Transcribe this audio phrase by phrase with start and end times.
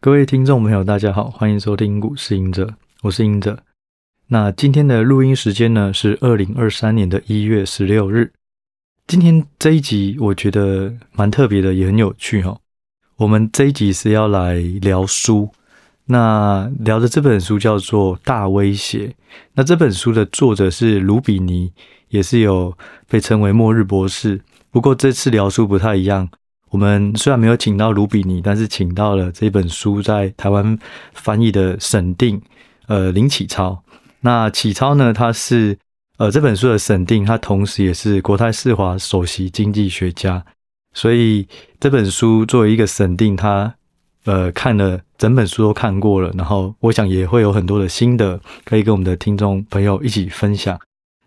[0.00, 3.58] 各位听众朋友，大家好，欢迎收听股市赢者，我是赢者。
[4.28, 8.32] 那今天的录音时间呢是二零二三年的一月十六日。
[9.08, 12.56] 今天这一集我觉得蛮特别的，也很有趣哈。
[13.16, 15.50] 我们这一集是要来聊书，
[16.04, 19.08] 那聊的这本书叫做《大威胁》。
[19.54, 21.72] 那这本书的作者是卢比尼，
[22.10, 22.72] 也是有
[23.08, 24.40] 被称为末日博士。
[24.70, 26.28] 不过这次聊书不太一样。
[26.70, 30.78] 我们虽然没有请到卢比尼，但是请到了这本书在台湾
[31.14, 32.40] 翻译的审定，
[32.86, 33.82] 呃，林启超。
[34.20, 35.76] 那启超呢，他是
[36.18, 40.44] 呃这本书的审定，他同时也是国泰世华首席经济学家。
[40.92, 41.46] 所以
[41.80, 43.74] 这本书作为一个审定，他
[44.24, 50.78] 呃看了整本书都看过了，然后我想也会有很多的心得可以跟我们的听众朋友一起分享。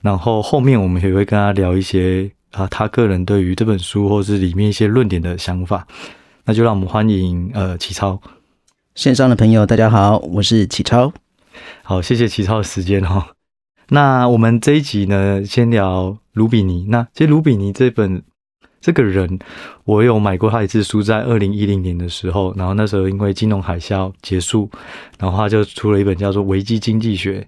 [0.02, 2.32] 然后后面我们也会跟他聊一些。
[2.52, 5.88] 啊，他个人对于这本书或是里面一些论点的想法，
[6.46, 8.22] 那就让我们欢迎呃启超。
[8.94, 11.14] 线上的朋友，大家好，我是启超。
[11.82, 13.24] 好，谢谢启超的时间哦。
[13.88, 16.86] 那我们这一集呢，先聊卢比尼。
[16.90, 18.22] 那其实卢比尼这本
[18.82, 19.40] 这个人，
[19.86, 24.70] 我有买过他一次书，在二零一零年的时候，然后那时候因为金融海啸结束，
[25.18, 27.40] 然后他就出了一本叫做《危机经济学》。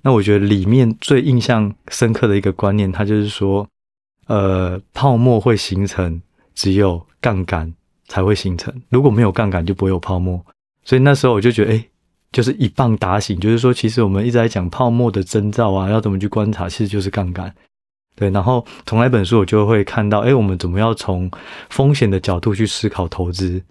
[0.00, 3.68] 那我觉得里面最印象深刻的一个观念，他就是说。
[4.26, 6.20] 呃，泡沫会形成，
[6.54, 7.72] 只有杠杆
[8.08, 8.74] 才会形成。
[8.88, 10.44] 如果没有杠杆，就不会有泡沫。
[10.84, 11.84] 所以那时候我就觉得，哎，
[12.32, 17.52] 就是一棒打醒，就是说，其实我们一直在讲泡沫的征兆啊，要怎么去观察，其实就是杠杆。
[18.14, 21.30] 对，然后从那本书我就会看到，哎，我们怎么样从
[21.68, 23.62] 风险的角度去思考投资？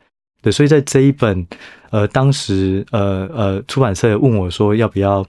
[0.41, 1.45] 对，所以在这一本，
[1.89, 5.25] 呃，当时呃呃出版社问我说要不要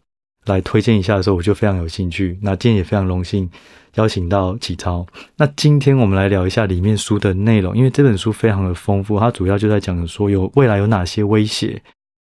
[0.47, 2.39] 来推荐一下的时候，我就非常有兴趣。
[2.41, 3.51] 那今天也非常荣幸。
[3.95, 5.07] 邀请到启超，
[5.39, 11.81] 那今天我们来聊一下里面书的内容，因为这本书非常的丰富，它主要就在讲说有未来有哪些威胁，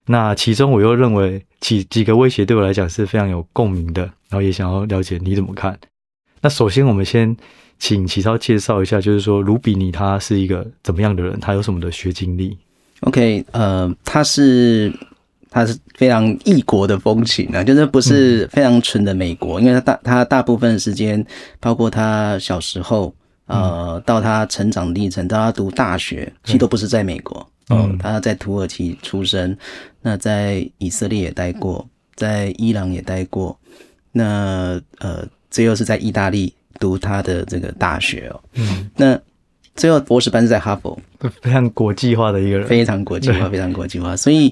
[0.07, 5.79] 那其中我又认为几几个威胁对我来讲是非常有共鸣的，然后也想要了解你怎么看。
[6.41, 7.33] 那首先我们先
[7.79, 12.57] 请启超介绍一下，就是说卢比尼他是一个怎么样的人，他有什么的学经历
[13.03, 14.91] ？OK，呃，他是。
[15.53, 21.23] 他是非常异国的风情啊，就是不是非常纯的美国，嗯、因为他大他大部分时间，
[21.59, 23.13] 包括他小时候，
[23.45, 27.47] 呃，到他成长历程，到他读大学，其实都不是在美国。
[27.69, 29.55] 嗯、呃，他在土耳其出生，
[30.01, 33.55] 那在以色列也待过，在伊朗也待过，
[34.11, 38.41] 那呃，最后是在意大利读他的这个大学哦。
[38.55, 39.19] 嗯，那
[39.75, 40.99] 最后博士班是在哈佛，
[41.43, 44.51] 非常国际化的一个人，非常国际化，非常国际化，所以。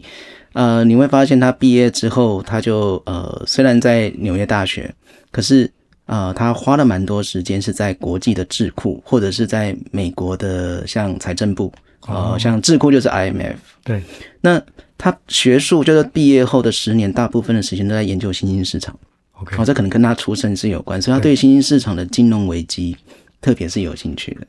[0.53, 4.94] 呃，你会发现他毕业之后，他就呃，虽然在纽约大学，
[5.31, 5.72] 可是
[6.07, 11.72] 呃，他花了蛮多时间是在国际的智库，或者是在美国的像财政部，
[12.06, 13.56] 呃，像智库就是 IMF。
[13.85, 14.03] 对。
[14.41, 14.62] 那
[14.97, 18.94] 他学术就是毕业后的十年，大部分的时间都在研究新兴市场。
[19.39, 19.56] OK。
[19.56, 22.94] 好，这可能跟他出身是有关，所以他对新兴市场的金融危机
[23.39, 24.47] 特别是有兴趣的。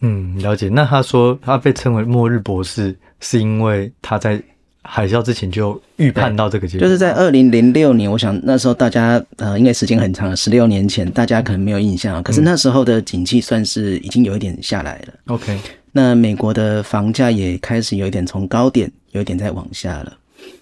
[0.00, 0.68] 嗯，了解。
[0.68, 4.38] 那他说他被称为末日博士，是因为他在。
[4.90, 8.10] 海啸之前就预判到这个结果，就是在二零零六年。
[8.10, 12.22] 我想那时候大家呃，应该时间很长了，十六年前，大家可能没有印象。
[12.22, 15.12] 可是那时候的景气算是已经有一点下来了。
[15.26, 15.60] OK，
[15.92, 20.16] 那美国的房价也开始有一点从高点有一点在往下了。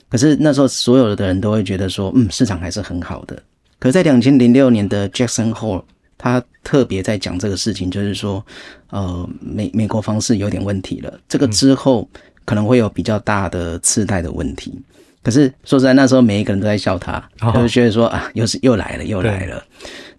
[0.09, 3.41] 可是那时候所有的人都会觉得说，嗯，市场还是很好的。
[3.79, 5.85] 可是在两千零六年的 Jackson Hole，
[6.19, 8.45] 他特别在讲这个事情，就是说，
[8.91, 11.17] 呃，美美国房市有点问题了。
[11.29, 12.09] 这个之后。
[12.47, 14.73] 嗯可能会有比较大的次贷的问题，
[15.21, 19.61] 可是说实在，那时候每一个人都在笑他，哦、就是觉得说啊，又是又来了，又来了。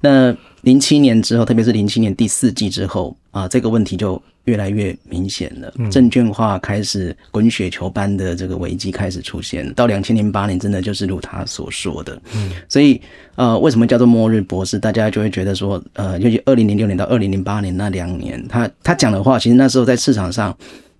[0.01, 5.73] 那零七年之后，特别是零七年第四季之后啊，这个问题就越来越明显了。
[5.77, 12.21] 嗯、证券化开始滚雪球般的这个危机开始出现，到两千零八年，真的就是如他所说的。
[12.35, 13.01] 嗯，所以
[13.35, 14.77] 呃，为什么叫做末日博士？
[14.77, 20.53] 大家就会觉得说，呃，尤其二零零六年到二零零八年那两年，他他讲的话，其实那时候在市场上。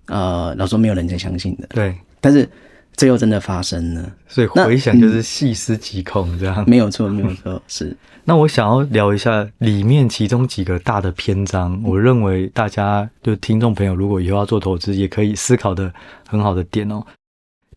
[0.08, 2.48] 呃，老说没有人在相信的，对，但是
[2.94, 7.96] 最后真的发生了，所以回想就是细思极恐这样，没有错，没有错， 是。
[8.24, 15.92] 那我想要聊一下里面其中几个大的篇章，我认为大家就听众朋友如果以后要做投资，也可以思考的
[16.26, 17.02] 很好的点哦。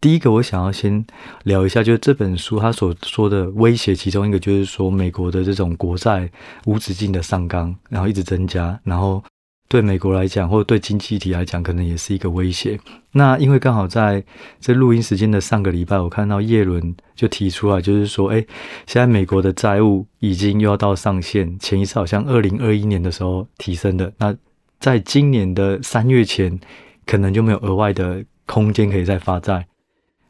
[0.02, 1.06] 第一个，我想要先
[1.44, 6.30] 聊一下，就是这本书他所说的威胁，其中一个就是说美国的这种国债
[6.66, 9.24] 无止境的上纲，然后一直增加，然后。
[9.72, 12.78] 对美国来讲，或者对经济体来讲，可能也是一个威胁。
[13.14, 14.22] 那因为刚好在
[14.60, 18.46] 这录音时间的上个礼拜，我看到叶伦就提出来，就是说，哎，
[18.86, 24.36] 现在美国的债务已经又要到上限，前一次好像二零二一年的时候提升的，那
[24.78, 26.60] 在今年的三月前，
[27.06, 29.66] 可能就没有额外的空间可以再发债。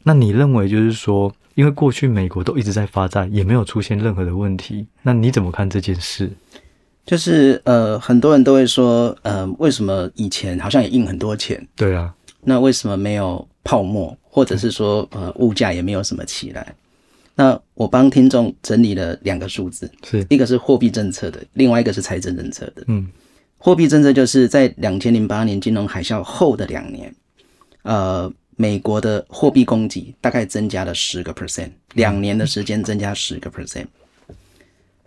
[0.03, 6.31] 那你认为就是说，因为过去美国都一直在发债，也没有出现任何的问题，那你怎么看这件事？
[7.11, 11.61] 就是呃，很多人都会说，呃，为什么以前好像也印很多钱？
[11.75, 16.73] 对啊，那为什么没有泡沫，或者是说呃，物价也没有什么起来？
[17.35, 22.85] 那我帮听众整理了两个数字，是一个是货币政策的，另外一个是财政政策的。
[22.87, 23.05] 嗯，
[23.57, 27.13] 货币政策就是在两千零八年金融海啸后的两年，
[27.83, 33.87] 呃，美国的货币供给大概增加了十个 percent，两年的时间增加十个 percent。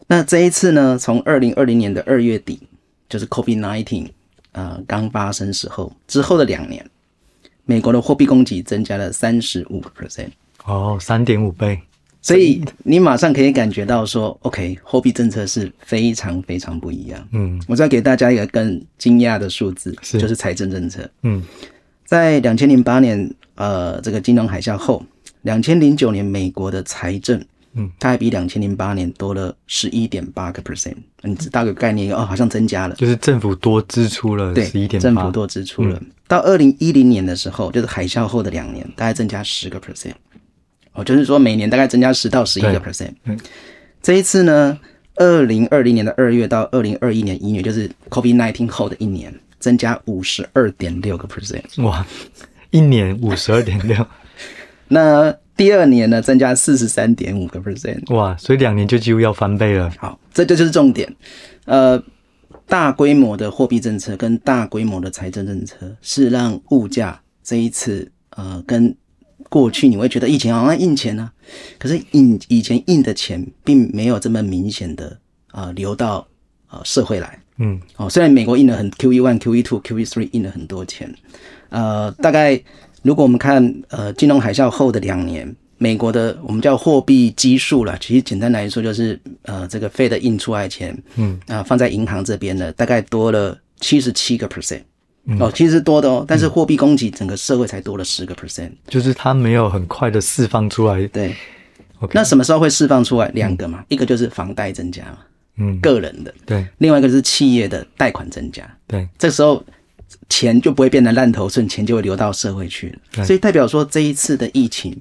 [0.06, 2.60] 那这一次呢，从二零二零年的二月底，
[3.08, 4.08] 就是 COVID nineteen
[4.52, 6.84] 呃刚发生时候之后的两年，
[7.64, 10.28] 美国的货币供给增加了三十五个 percent。
[10.64, 11.80] 哦，三点五倍。
[12.22, 17.28] 所以你马上可以感觉到说，OK，货币政策是非常非常不一样。
[17.32, 21.06] 嗯，我再给大家一个更惊讶的数字，是就是财政政策。
[21.20, 21.42] 嗯，
[22.06, 25.04] 在两千零八年，呃，这个金融海啸后，
[25.42, 27.44] 两千零九年美国的财政，
[27.76, 30.94] 嗯，它还比两千零八年多了十一点八个 percent。
[31.22, 35.98] 你知道个概念哦，好像增加了，就是政府多支出了十一点八，政府多支出了。
[36.00, 40.12] 嗯，到二零一零年的时候，就是海啸后的两年，大概增加十个 percent。
[40.92, 43.12] 哦，就是说每年大概增加十到十一个 percent。
[43.24, 43.38] 嗯，
[44.00, 44.78] 这一次呢，
[45.16, 51.82] 二零二零年的二月到二零二一年一月，就是 COVID nineteen 后的一年，增加五十二点六个 percent。
[51.82, 52.06] 哇，
[52.70, 54.06] 一年五十二点六。
[54.88, 58.14] 那第二年呢，增加四十三点五个 percent。
[58.14, 59.92] 哇，所以两年就几乎要翻倍了。
[59.98, 61.14] 好，这这就是重点。
[61.64, 62.02] 呃，
[62.66, 68.94] 大规模的货币政策跟大规模的财政政策，是让物价这一次呃跟。
[69.50, 71.30] 过去你会觉得以前好像印钱呢、啊，
[71.78, 75.06] 可是印以前印的钱并没有这么明显的
[75.48, 76.26] 啊、呃、流到
[76.70, 81.14] 呃社会来，嗯，哦，虽然美国印了很 QE one、QE two、QE three 印了很多钱，
[81.68, 82.60] 呃，大概
[83.04, 91.38] 如果我们看呃金融海啸后的两年，美国的我们叫货币基数了，其实简单来说就是呃这个 Fed 印出来钱，嗯。
[91.46, 94.82] 啊、呃、放在银行这边的大概多了七十七个 percent。
[95.38, 101.06] 哦，其实多的哦，但是货币供给整个社会才多了十个 percent，就是它没有很快的释放出来。
[101.06, 101.34] 对。
[102.12, 103.28] 那什么时候会释放出来？
[103.28, 105.18] 两个嘛，嗯、一个就是房贷增加嘛，
[105.56, 109.64] 嗯，个人的，对，另外一个就是企业的贷款增加，对，这时候
[110.28, 113.24] 钱就不会变得烂头寸，钱就会流到社会去了。
[113.24, 114.96] 所以代表说这一次的疫情，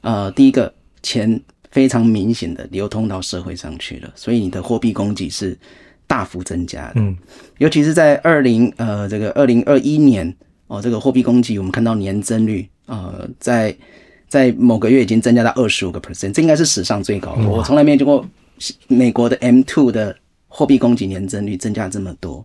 [0.00, 0.72] 呃，第一个
[1.02, 5.58] 钱非常明显的流通到社会上去了，所以你的货币供给是。
[6.04, 7.16] 大幅增加的，嗯，
[7.56, 10.36] 尤其是在二零呃这个二零二一年
[10.66, 13.74] 哦，这个货币供给我们看到年增率呃在
[14.28, 17.48] 在某个月已经增加到二十五个 percent，这应该是史上最高的。
[17.48, 18.28] 我从来没有见过
[18.88, 20.14] 美国的 M two 的
[20.48, 22.44] 货币供给年增率增加这么多，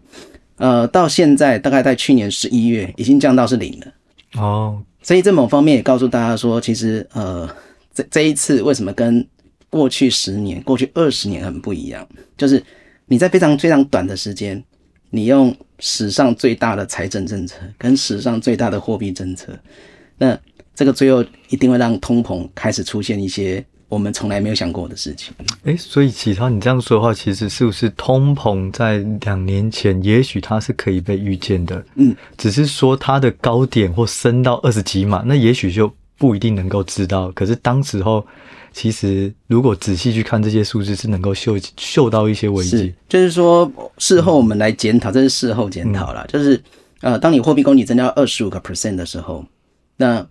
[0.57, 7.49] 呃，到现在大概在去年十一月已经降到是零了哦，所以在某方面也告诉大家说，其实呃
[7.93, 9.25] 这这一次为什么跟
[9.69, 12.07] 过去十年、过去二十年很不一样，
[12.37, 12.61] 就是。
[13.09, 14.61] 你在非常非常短的时间，
[15.11, 19.57] 你用史上最大的财政政策跟史上最大的货币政策，
[20.17, 20.37] 那
[20.75, 25.33] 这个最后一定会让通膨开始出现一些我们从来没有想过的事情。
[25.63, 31.83] 诶，所以启超，你这样说的话，其实是不是通膨在两年前也许它是可以被预见的？
[31.95, 37.31] 嗯，只是说它的高点或升到二十几码，那也许就不一定能够知道。
[37.31, 38.25] 可是当时候。
[38.73, 42.93] 其实，如果仔细去看这些数字，是能够嗅嗅到一些危机。
[43.09, 46.23] 就是说，事后我们来检讨，嗯、这是事后检讨啦。
[46.27, 46.61] 嗯、就是，
[47.01, 49.43] 呃，当你货币供给增加二十五个 percent 的时候，
[49.95, 50.23] 那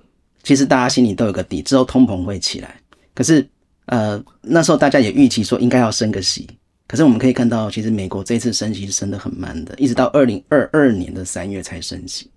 [0.44, 2.76] 其实大家心里都有个底，之后通膨会起来。
[3.16, 3.44] 可是，
[3.86, 6.46] 呃，那时候大家也预期说应该要升个息。
[6.86, 12.30] 可是我们可以看到，其实美国这次升息升得很慢的，一直到二零二二年的三月才升息。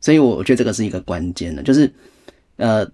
[0.00, 1.92] 所以，我觉得这个是一个关键的，就是，
[2.56, 2.84] 呃，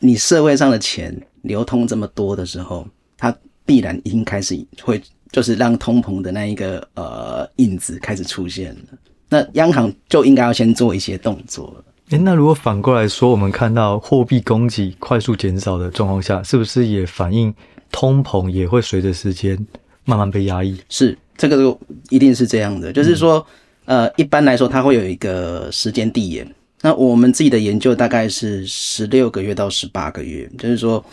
[0.00, 1.14] 你社会上的钱。
[1.46, 2.84] 流通这么多的时候，
[3.16, 3.32] 它
[3.64, 5.00] 必然已经开始会
[5.30, 8.98] 就是让通膨的那一个呃印子开始出现了。
[9.28, 11.84] 那央行就应该要先做一些动作了。
[12.10, 17.52] 诶，那如果反过来说，我们看到货币供给快速减少的状况下，是不是也反映
[17.90, 19.58] 通膨也会随着时间
[20.04, 20.76] 慢慢被压抑？
[20.88, 21.76] 是，这个
[22.10, 22.92] 一定是这样的。
[22.92, 23.44] 就是说，
[23.86, 26.46] 嗯、呃，一般来说，它会有一个时间递延。
[26.82, 31.04] 那我们自己的研究大概是十六个月到十八个月，就是说。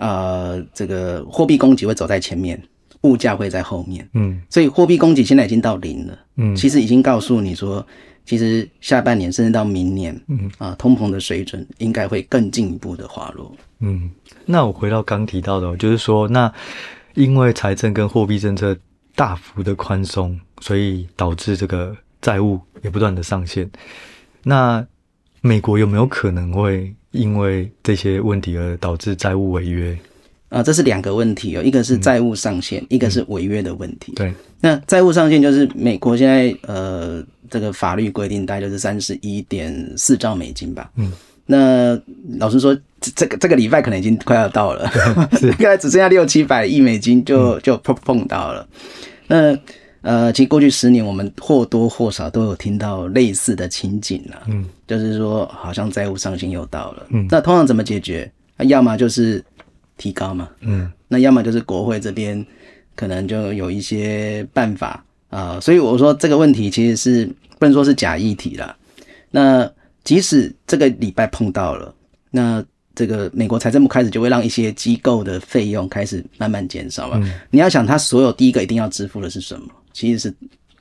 [0.00, 2.62] 呃，这个货币供给会走在前面，
[3.00, 4.08] 物价会在后面。
[4.14, 6.16] 嗯，所以货币供给现在已经到零了。
[6.36, 7.84] 嗯，其实已经告诉你说，
[8.28, 13.50] 其实下半年甚至到明年，嗯啊，通膨的水准应该会更进一步的滑落。
[13.78, 14.10] 嗯，
[14.44, 16.52] 那我回到刚提到的，就是说，那
[17.14, 18.76] 因为财政跟货币政策
[19.14, 23.66] 大幅的宽松，所以导致这个债务也不断的上限。
[24.42, 24.86] 那
[25.40, 29.98] 美国有没有可能会因为这些问题而导致债务违约？
[30.48, 34.12] 啊，这是两个问题哦，一个是债务上限，嗯、一个是违约的问题。
[34.16, 40.90] 对，那债务上限就是美国现在呃这个法律规定大概就是三十一点四兆美金吧。
[40.96, 41.12] 嗯，
[41.44, 42.00] 那
[42.38, 44.90] 老实说，这个这个礼拜可能已经快要到了，
[45.38, 48.66] 现在只剩下六七百亿美金就就碰碰到了。
[49.28, 49.52] 嗯、
[50.00, 54.44] 那呃，其实过去十年我们或多或少都有听到类似的情景了。
[54.46, 57.06] 嗯，就是说好像债务上限又到了。
[57.10, 58.32] 嗯，那通常怎么解决？
[58.60, 59.44] 要么就是。
[59.98, 62.42] 提高嘛，嗯，那要么就是国会这边
[62.96, 67.26] 可能就有一些办法啊、呃，所以我说这个问题其实是
[67.58, 68.74] 不能说是假议题了。
[69.30, 69.70] 那
[70.04, 71.94] 即使这个礼拜碰到了，
[72.30, 72.64] 那
[72.94, 77.20] 这个美国财政部开始就会让一些机构的费用开始慢慢减少嘛。
[77.22, 79.68] 嗯、你要想，他所有第一个一定要支付的是什么？
[79.92, 80.34] 其实是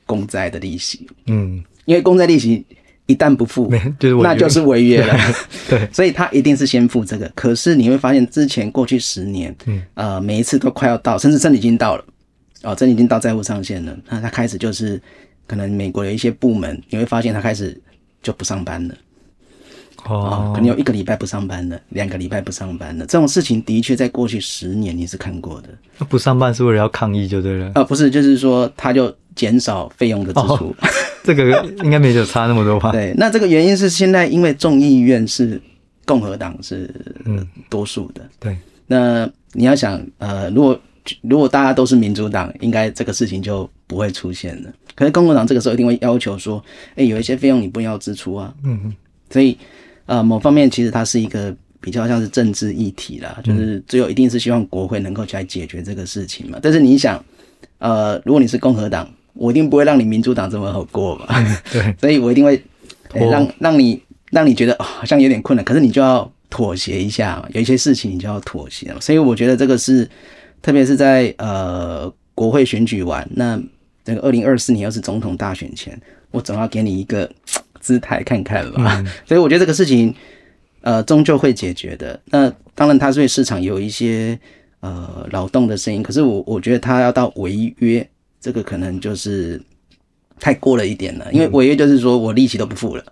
[0.05, 2.65] 公债的利息，嗯，因为公债利息。
[3.07, 5.17] 一旦不付， 就是那就是违约了。
[5.67, 7.29] 对，所以他一定是先付这个。
[7.33, 12.05] 可是你会发现，之前过去十年，嗯，呃，每一次都快要到，甚至真的已经到了，
[12.63, 13.97] 哦，真的已经到债务上限了。
[14.09, 15.01] 那他开始就是，
[15.47, 17.75] 可能美国有一些部门，你会发现他开始
[18.21, 18.95] 就不上班了。
[20.09, 23.05] 哦，哦，可能有一个礼拜不上班的，两个礼拜不上班的。
[23.05, 25.69] 这种事情的确在过去十年你是看过的。
[26.05, 27.71] 不上班是为了要抗议就对了。
[27.75, 30.53] 呃，不是，就是说他就减少费用的支出。
[30.53, 30.75] 哦
[31.23, 32.91] 这个应该没有差那么多吧？
[32.95, 35.61] 对，那这个原因是现在因为众议院是
[36.05, 36.89] 共和党是
[37.25, 38.55] 嗯多数的，对。
[38.85, 40.79] 那你要想呃，如果
[41.21, 44.69] 如果大家都是民主党，应该这个事情就不会出现了。
[44.95, 46.63] 可是共和党这个时候一定会要求说，
[46.95, 48.53] 哎，有一些费用你不要支出啊。
[48.63, 48.95] 嗯嗯。
[49.29, 49.57] 所以
[50.07, 56.57] 呃，某方面其实它是一个比较像是政治议题啦，就是只有一定是希望国会能够来解决这个事情嘛。
[56.59, 57.23] 但是你想，
[57.77, 59.07] 呃，如果你是共和党。
[59.39, 61.27] 我一定不会让你民主党这么好过嘛？
[61.29, 62.59] 嗯、 对，所以我一定会、
[63.13, 68.91] 欸、让让你让你觉得、哦、好像有点困难，可是你就要妥协一下，有一些事情你就要妥协。
[68.99, 70.09] 所以我觉得这个是，
[70.59, 73.61] 特别是在呃国会选举完，那
[74.03, 75.95] 这个二零二四年又是总统大选前，
[76.31, 77.29] 我总要给你一个
[77.87, 78.99] 姿态看看吧。
[78.99, 80.13] 嗯、 所以我觉得这个事情
[80.81, 82.19] 呃终究会解决的。
[82.25, 84.37] 那当然，它对市场有一些
[84.81, 88.05] 呃扰动的声音，可是我我觉得它要到违约。
[88.39, 89.59] 这个可能就是
[90.39, 93.03] 太过了一点了，因为违约就是说我利息都不付了，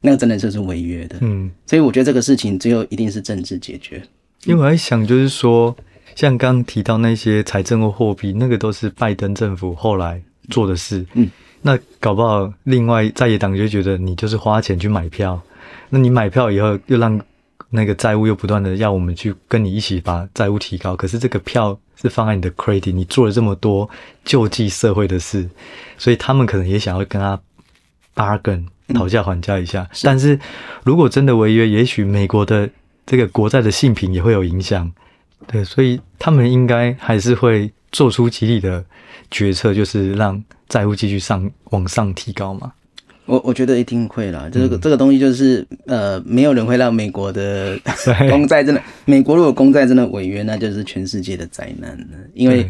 [0.00, 1.16] 那个真的就是违约的。
[1.20, 4.00] 嗯，所以我觉得这个事情最后一定是政治解决。
[4.44, 5.76] 因为我在想，就是说，
[6.14, 11.04] 像刚刚提到那些财政或货币，那个都是拜登政府后来做的事。
[11.14, 11.28] 嗯，
[11.62, 15.40] 那搞不好另外在野党就觉得你就是花钱去买票，
[15.90, 17.20] 那你买票以后又让
[17.70, 21.78] 那个债务又不断的要我们去跟你一起把债务提高，可是这个票。
[22.00, 23.90] 是放在你的 credit，你做了这么多
[24.24, 25.50] 救济社会的事，
[25.96, 27.36] 所以他们可能也想要跟他
[28.14, 29.82] bargain 讨价还价一下。
[29.82, 30.38] 嗯、是，但是
[30.84, 32.70] 如果真的违约，也许美国的
[33.04, 34.88] 这个国债的性品也会有影响。
[35.48, 38.84] 对，所以他们应该还是会做出极力的
[39.30, 42.72] 决策，就是让债务继续上往上提高嘛。
[43.26, 47.78] 我我觉得一定会啦，这个、嗯、这个东西就是呃，没有人会让美国的
[48.30, 52.16] 公债真的，美国如果公债真的违约，那就是全世界的灾难了。
[52.32, 52.66] 因为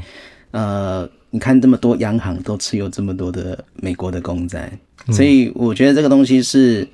[0.50, 4.68] 呃，你看这么多央行都持有这么多的美国的公债，
[5.12, 6.84] 所以我觉得这个东西是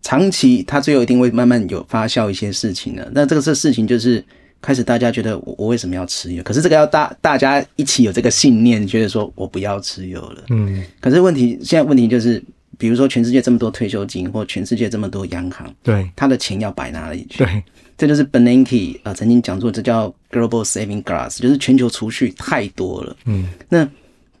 [0.00, 3.10] 长期，它最后一定会慢慢有发酵一些事情的。
[3.12, 4.24] 那这个事情就是
[4.60, 6.42] 开始大家觉得我我为什么要持有？
[6.42, 10.44] 可是这个要大大家一起有这个信念，觉得说我不要持有了。
[10.50, 12.42] 嗯，可是问题现在问题就是。
[12.76, 17.38] 比如说，全世界这么多退休金，或全世界这么多央行，对，他的钱要摆哪里去？
[17.38, 17.60] 对，
[17.96, 23.16] 这就是 Bernanke 呃曾经讲过，这叫 Global Saving Glass，就是全球储蓄太多了。
[23.24, 23.88] 嗯，那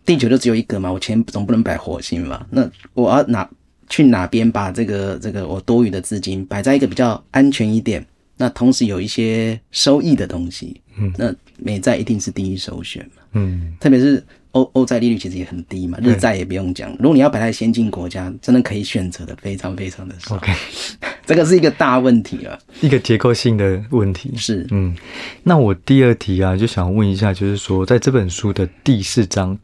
[0.06, 2.46] 地球就只有一个嘛，我钱总不能摆火星嘛。
[2.48, 3.50] 那我要哪
[3.88, 8.06] 去哪边把这个这个我多余的资金摆在一个比较安全一点，
[8.38, 10.80] 那同时有一些收益的东西？
[10.98, 13.22] 嗯，那美债一定是第一首选嘛。
[13.32, 14.24] 嗯，特别是。
[14.52, 16.90] 欧欧债利率其实也很低嘛，日债也不用讲。
[16.98, 20.36] 如果你要摆在先进国家，真的可以选择的非常非常的少。
[20.36, 20.50] OK，
[21.26, 24.32] 这个是一个大问题了，一个结构性的问题。
[24.36, 24.96] 是，嗯，
[25.42, 29.56] 那我第二题啊，就想问一下，就是说，在这本书的第四章，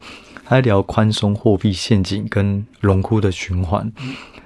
[0.43, 3.91] 还聊宽松货币陷阱跟荣枯的循环。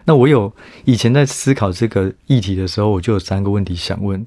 [0.09, 0.51] 那我有
[0.85, 4.25] 以前在思考这个议题的时候，我就有三个问题想问。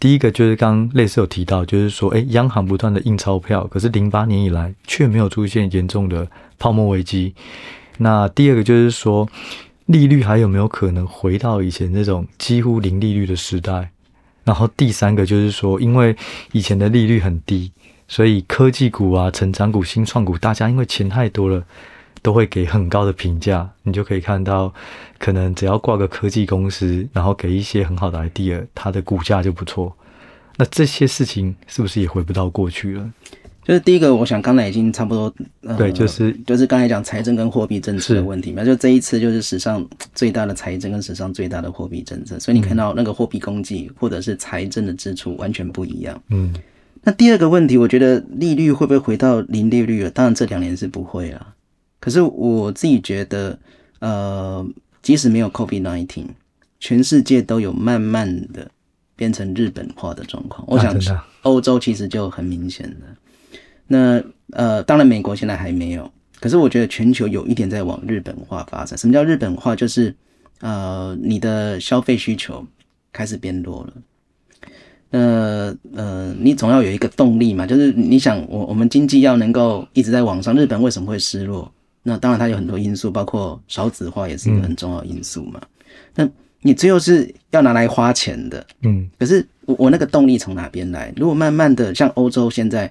[0.00, 6.26] 第一个就是刚类似有提到，就是说，诶，央行不断的印钞票，可是零八年以来却没有出现严重的
[6.58, 7.34] 泡沫危机。
[7.98, 9.28] 那第二个就是说，
[9.84, 13.90] 利率还有没有可能回到以前那种几乎零利率的时代？
[14.44, 16.16] 然后第三个就是说，因为
[16.52, 17.70] 以前的利率很低，
[18.06, 21.62] 所以科技股啊、成长股、新创股，大家因为钱太多了。
[22.22, 23.68] 都会给很高的评价。
[23.82, 24.72] 你就可以看到，
[25.18, 29.94] 可能只要挂个科技公司，然后给一些很好的 idea，它的股价就不错。
[30.56, 33.10] 那这些事情是不是也回不到过去了？
[33.64, 38.64] 就是第一个，我想刚才已经差不多，呃、对，就是就是刚才讲财政跟货币政策的问题嘛。
[38.64, 46.18] 就这一次就是史上最大的财政跟史上最大的货币政策，所以你看到那个货币供给或者是财政的支出完全不一样。
[46.30, 46.50] 嗯，
[47.02, 50.10] 那第二个问题，我觉得利率会不会回到零利率了？
[50.10, 51.54] 当然这两年是不会啊。
[52.00, 53.58] 可是我自己觉得，
[53.98, 54.66] 呃，
[55.02, 56.26] 即使没有 COVID-19，
[56.78, 58.70] 全世界都有慢慢的
[59.16, 60.64] 变成日本化的状况。
[60.68, 60.96] 我想
[61.42, 63.06] 欧洲其实就很明显的。
[63.86, 68.96] 那呃，当然，美国现在还没有，可是我觉得全球有一点在往日本化发展。
[68.98, 69.74] 什么叫日本化？
[69.74, 70.14] 就是
[70.60, 72.64] 呃，你的消费需求
[73.12, 73.92] 开始变弱了。
[75.10, 81.72] 呃呃，你总要有一个动力嘛，就是你想，我我们经济要能够一直在往上，日本为什么会失落？
[82.08, 85.60] 那当然它有很多因素，包括少子化也是一个很重要的因素嘛。
[85.60, 85.68] 嗯、
[86.14, 86.28] 那
[86.62, 91.12] 你最后是要拿来花钱的，嗯，可是我我那个动力从哪边来？
[91.16, 92.90] 如果慢慢的像欧洲现在。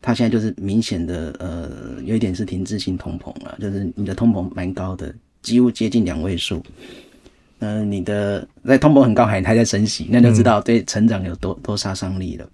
[0.00, 1.68] 它现在就是明显的，呃，
[2.04, 6.62] 有一点是停滞性通膨了，就是你的通膨蛮高的，几乎接近两位数。
[7.58, 12.48] 嗯、呃，你的在通膨很高还还在升息，那就知道对成长有多多杀伤力了。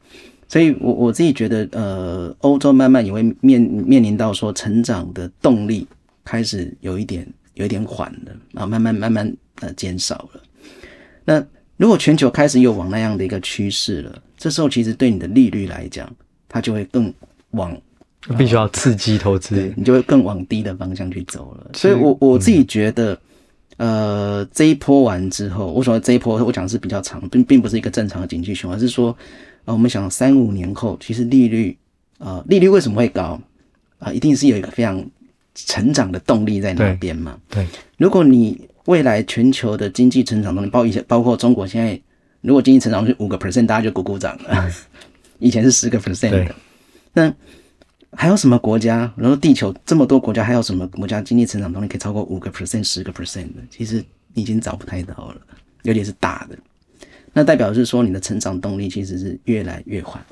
[0.49, 5.87] 所以我我自己觉得，呃，欧洲慢慢也会面面临到说成长的动力
[6.25, 10.43] 开始有一点有一点缓了，啊，慢慢慢慢呃减少了。
[11.25, 11.45] 那
[11.77, 16.11] 如果全球开始有往那样的一个趋势了，这时候其实对你的利率来讲，
[16.49, 17.13] 它就会更。
[17.55, 17.73] 往
[18.37, 21.71] 必须要刺激投资，你就会更往低的方向去走了。
[21.73, 23.17] 所以我我自己觉得，
[23.77, 29.17] 呃，这一波完之后，我说这一波我讲的是比较长，并并不是一个正常的景气循环，而是说，
[29.67, 31.79] 呃，我们想三五年后，其实利率，
[32.19, 33.41] 呃，利率为什么会高？
[34.01, 35.01] 啊、呃，一定是有一个非常
[35.55, 37.39] 成长的动力在哪边嘛。
[37.49, 42.01] 对，如果你未来全球的经济成长动力，包以前包括中国现在，
[42.41, 44.71] 如果经济成长是五个 percent，大家就鼓鼓掌了。
[45.39, 46.55] 以前是十个 percent 的。
[47.13, 47.33] 那
[48.13, 49.13] 还有什么国家？
[49.17, 53.63] 然后地球这么多国家，还有什么国家经济成长动力可以超过五个 percent、十个 percent 的？
[53.71, 55.37] 其实你已经找不太到了，
[55.83, 56.57] 尤其是大的。
[57.33, 60.25] 那代表是说你的成长动力其实是越来越缓。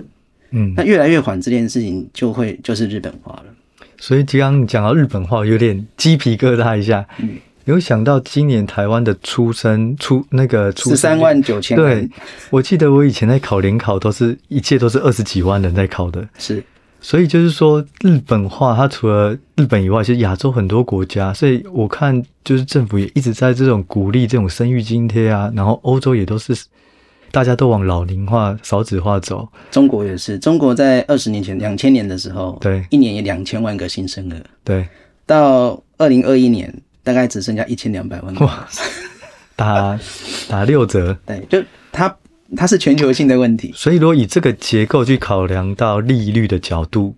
[0.50, 3.46] 嗯，那越来越缓这件事情就会就是日本化了。
[4.02, 7.06] 所以刚刚你讲到日本话，有点鸡皮疙瘩一下。
[7.20, 7.36] 嗯，
[7.66, 11.76] 有想到今年台湾的出生出那个出十三万九千。
[11.76, 12.10] 对，
[12.50, 16.28] 我记得我以前在考联考，都是一切都是二十几万人在考的。
[16.36, 16.60] 是。
[17.00, 26.52] 所以就是说，日本话它除了日本以外，其实亚洲很多国家，所以我看就是政府也一直在这种鼓励这种生育津贴啊，然后欧洲也都是
[27.32, 29.48] 大家都往老龄化、少子化走。
[29.72, 34.86] 中国也是，中国在二十年前两千年的时候，对，一年有两千万个新生儿，对，
[35.26, 38.68] 到二零二一年大概只剩下一千两百万个，哇，
[39.56, 39.98] 打
[40.48, 42.14] 打六折，对，就它。
[42.54, 47.16] 它是全球性的问题，所以如果以这个结构去考量到利率的角度，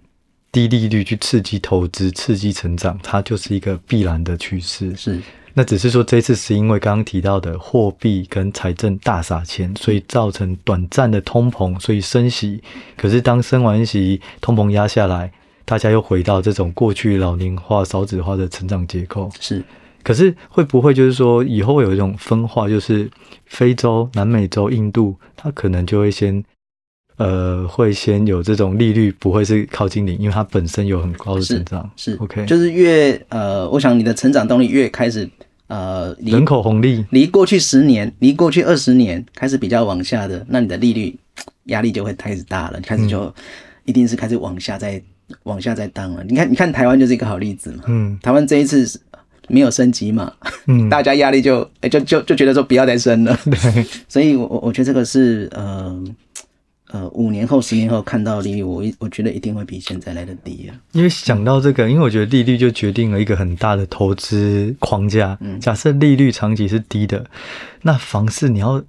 [0.52, 4.94] 低利率去刺激投资、刺激成长，它就是一个必然的趋势。
[4.94, 5.20] 是，
[5.56, 12.60] 那只是说这次是因为刚刚提到的货币跟财政大撒钱，所以造成短暂的通膨，所以升息。
[12.96, 15.32] 可是当升完息，通膨压下来，
[15.64, 19.30] 大家又回到这种过去老龄化、少子化的成长结构。
[19.38, 19.62] 是。
[20.02, 23.08] 可是会不会就是说以后会有一种分化，就是
[23.46, 26.44] 非洲、南美洲、印度，它可能就会先，
[27.16, 31.90] 呃，会先有这种利率不会是靠近零，因为它本身有很高的成长。
[31.96, 35.26] 是，是 OK，就是越呃，我想你的成长动力越开始
[35.66, 41.16] 呃，人口红利离过去十年、离过去二十年开始比较往下的，那你的利率
[41.66, 43.34] 压力就会开始大了，开始就
[43.84, 45.02] 一定是开始往下再
[45.44, 46.22] 往下再荡了。
[46.24, 47.84] 你看，你看台湾就是一个好例子嘛。
[47.86, 48.98] 嗯，台湾这一次是。
[49.46, 50.32] 没有升级嘛，
[50.68, 55.94] 嗯， 大家压力就就就就觉得说不要再升了， 对，所以我我觉得这个是呃
[56.94, 60.70] 呃五年后十年后看到利率，我我觉得一定会比现在来的低啊。
[60.92, 65.36] 因为想到这个，因为我觉得利率就决定了一个很大的投资框架。
[65.40, 67.26] 嗯，假设利率长期是低的，
[67.82, 68.80] 那房市你要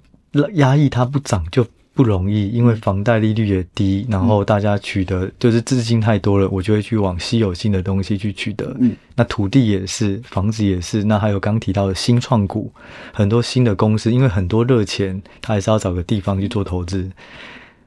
[0.54, 1.66] 压抑它不涨就。
[1.96, 8.76] 不容易，因为房贷利率也低，然后大家取得就是资金太多了，我就会去往稀有性的东西去取得。
[8.78, 12.70] 嗯，那土地也是，房子也是，那还有刚提到的新创股，
[13.14, 17.10] 很多新的公司，因为很多热钱，他还是要找个地方去做投资。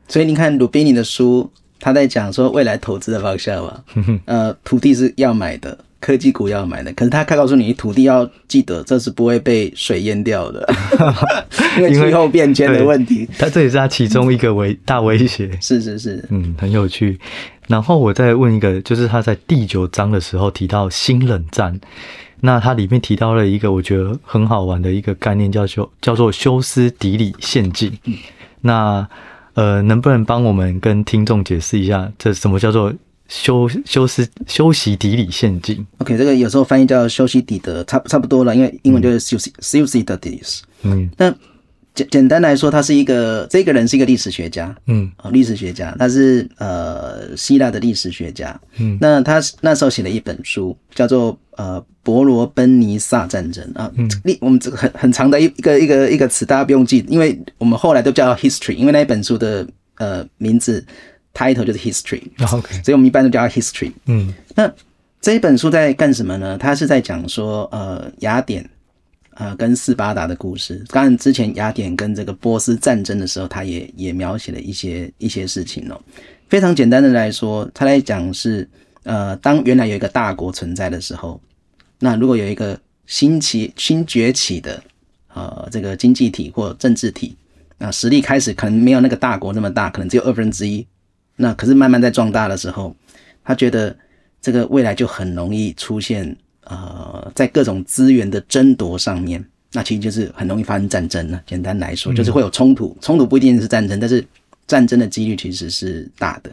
[0.09, 3.83] 所以你看鲁宾尼的书，他在讲说未来投资的方向嘛，
[4.25, 6.91] 呃，土地是要买的，科技股要买的。
[6.93, 10.67] 可是他告诉你，土地要记得，这是不会被水淹掉的，
[11.77, 13.29] 因为气候变迁的问题。
[13.37, 15.49] 他这也是他其中一个危大威胁。
[15.61, 17.17] 是是是，嗯，很有趣。
[17.67, 21.79] 然后我再问一个，就是他在第九章的时候提到新冷战，
[22.41, 27.95] 那他里面提到了一个我觉得很好玩的一个概念，叫做叫做修斯底里陷阱。
[28.05, 28.15] 嗯、
[28.61, 29.07] 那
[29.59, 32.93] 呃，能不能帮我们跟听众解释一下，这什么叫做
[33.27, 40.17] 修修斯修息底里陷阱？OK，这个有时候翻译叫修息底德，差差不多了，因为英文就是修昔修昔底德。
[40.83, 41.35] 嗯，那。
[41.99, 54.09] 简简单来说，他是一个这个人是一个历史学家，嗯，历史学家，他是呃希腊的历史学家，嗯，那他那时候写了一本书，叫做呃伯罗奔尼撒战争啊，嗯，
[54.39, 60.85] 我们这个很很长的一一个一个一个词，大家不用记，因为我们后来都叫 history，因为那一本书的呃名字
[61.33, 64.71] title 就是 history，OK，所以我们一般都叫它 history，嗯，那
[65.19, 66.57] 这一本书在干什么呢？
[66.57, 68.69] 他是在讲说呃雅典。
[69.39, 75.97] 呃，跟斯巴达的故事，当然之前雅典跟这个波斯战争的时候，他也也描写了一些一些事情哦。
[76.49, 78.67] 非常简单的来说，他来讲是，
[79.03, 81.39] 呃，当原来有一个大国存在的时候，
[81.99, 84.83] 那如果有一个新起新崛起的
[85.33, 87.33] 呃这个经济体或政治体，
[87.77, 90.85] 那实力开始可能没有那个大国那么大，可能只有二分之一，
[91.37, 92.93] 那可是慢慢在壮大的时候，
[93.45, 93.95] 他觉得
[94.41, 96.35] 这个未来就很容易出现。
[96.69, 101.41] 呃，在各种资源的争夺上面，那其实就是很容易发生战争了。
[101.47, 104.23] 简单来说，就是会有冲突，冲突不一定是战争，但是
[104.67, 106.51] 战争的几率其实是大的。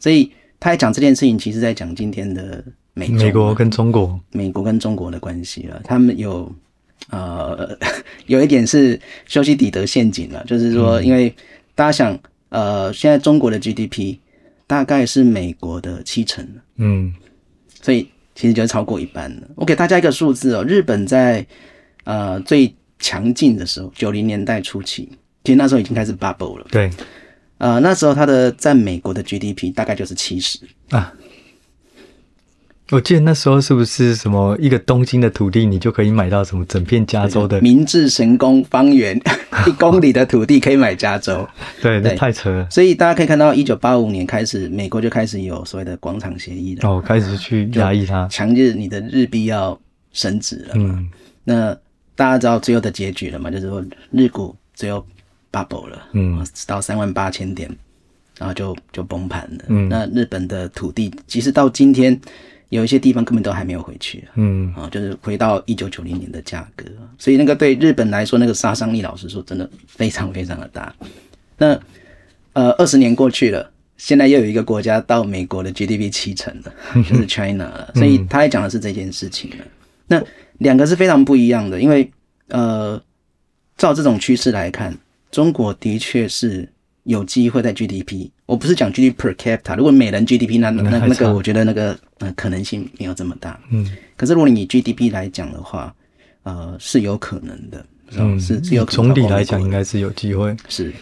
[0.00, 2.64] 所以他在讲这件事情，其实在讲今天的
[2.94, 5.80] 美美国跟中国，美国跟中国的关系了。
[5.84, 6.52] 他们有
[7.10, 7.78] 呃
[8.26, 11.32] 有一点是修昔底德陷阱了，就是说，因为
[11.76, 14.16] 大家想，呃，现在中国的 GDP
[14.66, 16.44] 大概是美国的七成，
[16.76, 17.14] 嗯，
[17.80, 18.08] 所以。
[18.34, 19.48] 其实就超过一半了。
[19.54, 21.46] 我给大家一个数字哦，日本在
[22.04, 25.08] 呃最强劲的时候，九零年代初期，
[25.44, 26.66] 其实那时候已经开始 bubble 了。
[26.70, 26.90] 对，
[27.58, 30.58] 呃，那时候它的占美国的 GDP 大概就是七十
[30.90, 31.12] 啊。
[32.90, 39.18] 我记得那时候是不是什么一个东京的土地，你就可以买到什么整片加州的明治神宫方圆
[39.66, 41.48] 一公里的土地可以买加州？
[41.80, 42.68] 对，那太扯了。
[42.70, 46.86] 所以大家可以看到，一九八五年开始，美国就开始有所谓的广场协议了。
[46.86, 49.80] 哦，开始去压抑它，强制你的日币要
[50.12, 50.94] 升值了嘛。
[50.98, 51.10] 嗯。
[51.42, 51.74] 那
[52.14, 53.50] 大家知道最后的结局了嘛？
[53.50, 55.04] 就是说日股最后
[55.50, 57.66] bubble 了，嗯，到三万八千点，
[58.38, 59.64] 然后就就崩盘了。
[59.68, 59.88] 嗯。
[59.88, 62.20] 那日本的土地，其实到今天。
[62.74, 66.84] 有一些地方根本都还没有回去，嗯啊，就是回到一九九零年的价格，
[67.16, 70.92] 所以那个对日本来说，那个杀伤力，老实说，真的非常非常的大。
[71.56, 71.80] 那
[72.52, 76.74] 呃，二十年过去了，现在又有一个国家到美国的 GDP 七成了，
[77.08, 79.64] 就是 China 了，所以他还讲的是这件事情了。
[80.08, 80.20] 那
[80.58, 82.10] 两个是非常不一样的，因为
[82.48, 83.00] 呃，
[83.76, 84.98] 照这种趋势来看，
[85.30, 86.68] 中国的确是。
[87.04, 93.58] 有机会在 GDP，我不是讲 GDP per capita，如果每人 GDP 那那那个，我觉得那个呃可能性没有这么大。
[93.70, 93.86] 嗯，
[94.16, 95.94] 可是如果你以 GDP 来讲的话，
[96.42, 97.84] 呃是有可能的。
[98.16, 99.06] 嗯，是是有可能。
[99.06, 100.54] 总体来讲应该是有机会。
[100.68, 100.92] 是，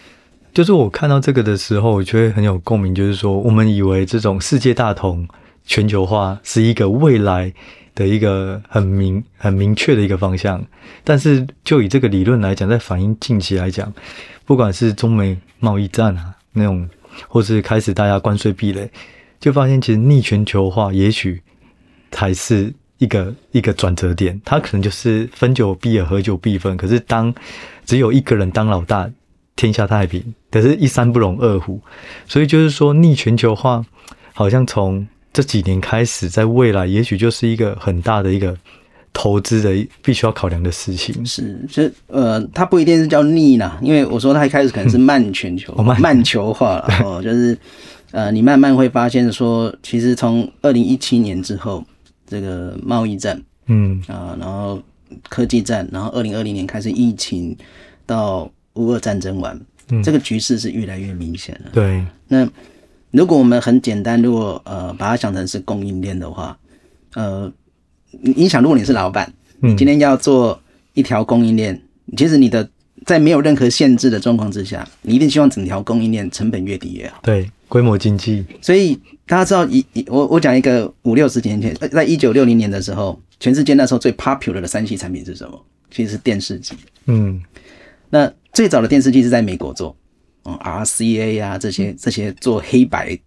[0.53, 2.93] 就是我看到这个的时候，我觉得很有共鸣。
[2.95, 5.27] 就是说，我们以为这种世界大同、
[5.65, 7.53] 全球化是一个未来
[7.95, 10.63] 的一个很明很明确的一个方向，
[11.03, 13.91] 但是就以这个理论来讲，在反映近期来讲。
[14.45, 16.89] 不管是中美贸易战啊那种，
[17.27, 18.89] 或是开始大家关税壁垒，
[19.39, 21.41] 就发现其实逆全球化也许
[22.11, 24.39] 才是一个一个转折点。
[24.43, 26.75] 它可能就是分久必合，合久必分。
[26.75, 27.33] 可是当
[27.85, 29.09] 只有一个人当老大，
[29.55, 31.79] 天下太平；可是一山不容二虎。
[32.27, 33.85] 所以就是说，逆全球化
[34.33, 38.55] 好像从这几年开始，在未来也许就是一个很大的一个。
[39.15, 47.55] 投资的必须要考量的事情是，就呃，它不一定是叫逆啦，因为我说它一开始可能是慢全球、 嗯、慢球化了哦，就是
[48.09, 51.85] 呃，你慢慢会发现说，其实从二零一七年之后，
[52.25, 54.81] 这个贸易战，嗯啊、呃，然后
[55.29, 57.55] 科技战，然后二零二零年开始疫情，
[58.07, 59.55] 到乌俄战争完，
[59.89, 61.69] 嗯、这个局势是越来越明显了。
[61.71, 62.49] 对，那
[63.13, 66.57] 如果我们很简单，如果呃把它想成是供应链的话，
[67.13, 67.49] 呃。
[68.21, 70.61] 你你想，如果你是老板，你今天要做
[70.93, 71.81] 一条供应链，
[72.15, 72.69] 其实你的
[73.07, 77.19] 在没有任何限制的状况之下，你一定希望整条供应链成本越低越好。
[77.23, 78.45] 对，规模经济。
[78.61, 78.93] 所以
[79.25, 85.59] 大家知道，一我我讲一个五六十年前，在一九六零年的时候，全世界那时候最 popular 的三 C 产品是什么？
[85.89, 86.75] 其实是电视机。
[87.07, 87.41] 嗯，
[88.11, 89.95] 那最早的电视机是在美国做，
[90.45, 93.17] 嗯，RCA 啊这些这些做黑白，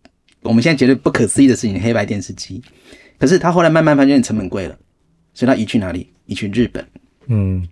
[0.43, 2.63] 我们现在觉得不可思议的事情，黑白电视机。
[3.19, 4.79] 可是他后来慢慢发现成本贵了，
[5.33, 6.11] 所以他移去哪里？
[6.27, 6.87] 移去日本。
[7.29, 7.67] 嗯，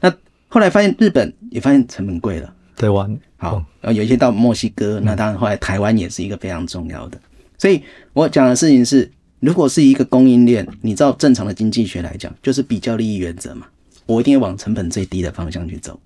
[0.00, 0.10] 那
[0.48, 7.20] 后来发现日本也发现成本贵了，台湾好，然后有一些到墨西哥，那当然后来台湾也是一个非常重要的。
[7.58, 7.82] 所以
[8.14, 13.66] 我讲的事情是，如果是一个供应链，你照正常的经济学来讲，就是比较利益原则嘛，
[14.06, 16.00] 我一定要往成本最低的方向去走。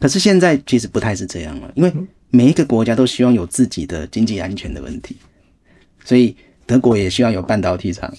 [0.00, 1.92] 可是现在其实不太是这样了，因为
[2.30, 5.14] 每一个国家都希望有自己的经济安全的问题，
[6.04, 6.34] 所以
[6.64, 8.10] 德国也需要有半导体厂，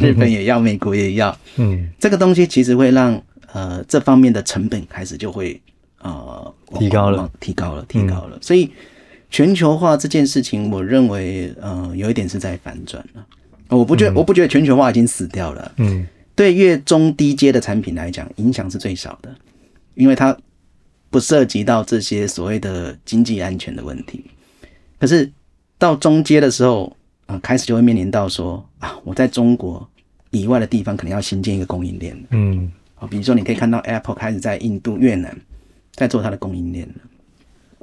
[0.00, 1.38] 日本也要，美国也要。
[1.56, 5.60] 嗯，这个东西其实会让呃这方面的成本开始就会
[6.02, 8.36] 呃提高了，提高了，提高了。
[8.40, 8.68] 所以
[9.30, 13.24] 全球化这件事情，我认为呃有一点是在反转了。
[13.68, 15.72] 我不觉得，我不觉得全球化已经死掉了。
[15.76, 19.32] 嗯，对越中低阶的产品来讲，影响是最少的，
[19.94, 20.36] 因为它。
[21.10, 24.24] 不涉及到这些所谓的经济安全的问题，
[24.96, 25.30] 可是
[25.76, 26.96] 到中阶的时候
[27.26, 29.86] 啊，开始就会面临到说啊，我在中国
[30.30, 32.16] 以外的地方可能要新建一个供应链。
[32.30, 35.36] 嗯，啊，比如说你可以看到 Apple 开始在印度、越南
[35.92, 36.94] 在做它的供应链了。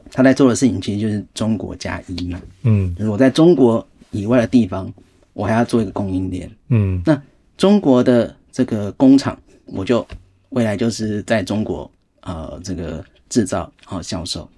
[0.09, 2.41] 他在做的事情其实就是中国加一嘛。
[2.63, 4.89] 嗯，就是我在中国以外的地方，
[5.33, 6.49] 我还要做一个供应链。
[6.69, 7.21] 嗯，那
[7.57, 10.07] 中国的这个工厂，我就
[10.51, 13.03] 未来就是在中国呃这个。
[13.29, 14.49] 制造和销售，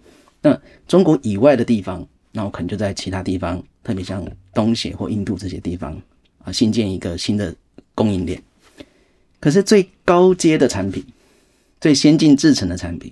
[0.41, 5.99] 那中国以外的地方，那我可能就在其他地方，特别像东协或印度这些地方
[6.43, 7.53] 啊，新建一个新的
[7.95, 8.41] 供应链。
[9.39, 11.03] 可是最高阶的产品，
[11.82, 13.12] 最先进制成的产品，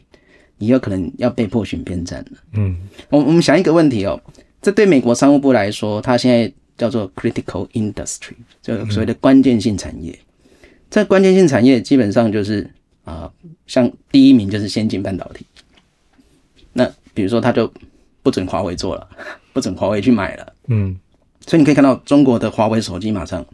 [0.57, 2.37] 你有可能要被迫选边站了。
[2.53, 2.77] 嗯，
[3.09, 4.21] 我我们想一个问题哦，
[4.61, 10.17] 这对美国商务部来说，它现在叫做 critical industry，就所谓的关键性产业。
[10.89, 12.69] 这关键性产业基本上就是。
[13.07, 13.31] 啊，
[13.67, 15.45] 像第一名就是先进半导体，
[16.73, 17.71] 那比如说他就
[18.21, 19.07] 不准华为做了，
[19.53, 20.99] 不准华为去买了，嗯，
[21.45, 23.45] 所以你可以看到中国的华为手机马上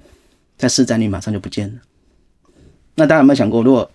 [0.57, 1.79] 在市占率马上就不见了。
[2.95, 3.89] 那大家有没有想过，如果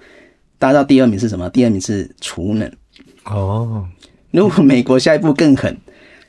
[0.61, 1.51] 大家知道第二名是什么？
[1.51, 2.73] 第二名是储能。
[3.25, 3.85] 哦，
[4.31, 5.77] 如果美国下一步更狠，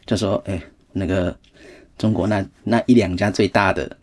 [0.08, 0.60] 就说，哎，
[0.92, 1.38] 那个
[2.00, 3.96] 中国那那一两家最大的，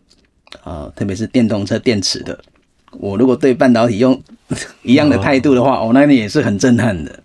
[0.63, 2.41] 啊，特别是电动车电池的。
[2.91, 4.21] 我如果对半导体用
[4.83, 7.23] 一样的态度的话，哦，那也是很震撼的。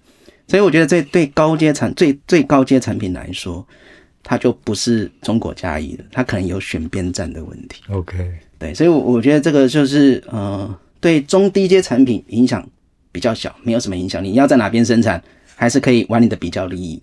[0.49, 3.67] 所以我觉得这对高阶产最最高阶产品来说，
[4.23, 7.83] 它就不是中国加一的，它可能有选边站的问题。
[7.91, 8.19] OK，
[8.59, 12.69] 对，所以我觉得这个就是呃，对中低阶产品影响
[13.11, 14.23] 比较小，没有什么影响。
[14.23, 15.23] 你要在哪边生产，
[15.55, 17.01] 还是可以玩你的比较利益。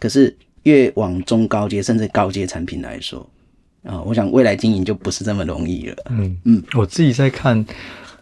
[0.00, 3.28] 可是越往中高阶甚至高阶产品来说，
[3.88, 5.96] 啊、哦，我想未来经营就不是这么容易了。
[6.10, 7.64] 嗯嗯，我自己在看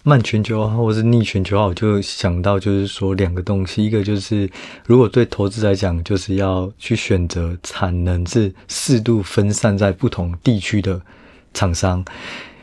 [0.05, 4.49] 慢全球化或者是逆全球化，我就想到就是说两个东西，一个就是
[4.87, 11.01] 如果对投资来讲，就是要去选择产能是适度分散在不同地区的
[11.53, 12.05] 厂商，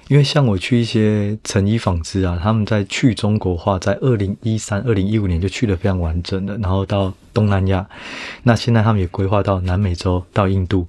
[0.09, 7.87] 因为像我去一些成衣纺织啊，他们在去中国化，在二零一三、二零一五年就去得非常完整的，然后到东南亚，
[8.43, 10.85] 那现在他们也规划到南美洲、到印度。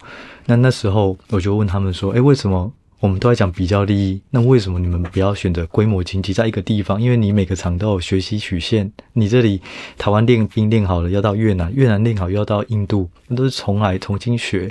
[0.47, 4.21] 那那时候我就问他们说：“诶，为什么我们都在讲比较利益？
[4.31, 7.01] 那为什么你们不要选择规模经济，在一个地方？
[7.01, 8.91] 因为你每个厂都有学习曲线。
[9.13, 9.63] 你这里
[9.97, 14.71] 台湾练兵练好了，要到越南；越南练好要到印度，那都是重来重新学。”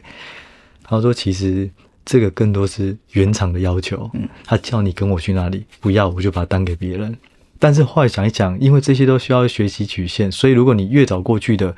[0.85, 1.69] 他说：“其实
[2.05, 4.09] 这个更多是原厂的要求。
[4.43, 7.17] 他叫你跟我去哪里，不要我就把单给别人。
[7.59, 11.75] 但是后来想一想，因为这些都需要学习曲线，所以如果你越早过去的。”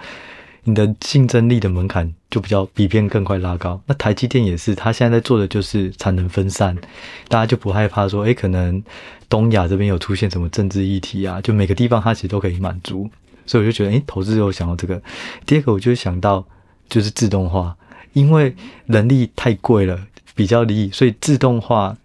[0.67, 3.79] 你的竞争力的门槛就比较比别人更快拉高。
[3.85, 6.75] 那台积电也是，他现在在做的就是产能分散，
[7.27, 8.83] 大家就不害怕说，哎、欸，可能
[9.29, 13.07] 东亚这边有出现什么政治议题啊，就每个地方它其实都可以满足。
[13.45, 14.99] 所以我就觉得，哎、欸，投资有想到这个。
[15.45, 16.43] 第二个，我就想到
[16.89, 17.77] 就是自动化，
[18.13, 18.55] 因为
[18.87, 19.99] 人力太贵了，
[20.35, 21.97] 比较利益，所以自动化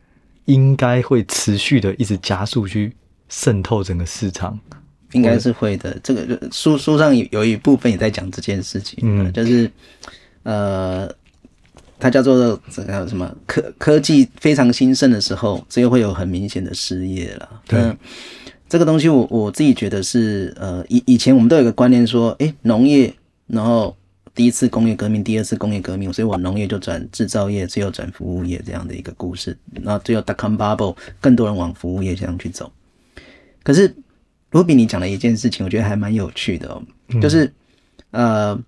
[0.47, 2.93] 应该会持续的一直加速去
[3.29, 4.59] 渗透整个市场。
[5.13, 9.69] 应该是会的，这个书书上有有一部分也在讲这件事情，嗯，就是
[10.45, 11.13] 呃，
[11.99, 17.49] 它叫做这个什么科科技非常兴盛的时候，只有会有很明显的失业了。
[17.67, 17.99] 对，嗯，
[18.69, 23.13] 这个东西我我自己觉得是呃，以以前我们都有个观念说，诶，农业，
[23.49, 23.97] 然后
[24.41, 32.73] 第一次工业革命，第二次工业革命，所以我农业就转制造业，最后转服务业这样的一个故事，然后最后 dot-com bubble，更多人往服务业这样去走，
[33.63, 33.95] 可是。
[34.53, 37.53] 卢比，你讲了一件事情，我觉得还蛮有趣的哦，嗯、就是，
[38.13, 38.59] 呃，